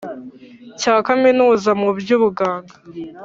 Cya 0.79 0.95
kaminuza 1.07 1.69
mu 1.81 1.89
by 1.97 2.09
ubuganga 2.17 2.75